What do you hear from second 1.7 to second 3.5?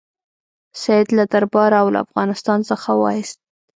او له افغانستان څخه وایست.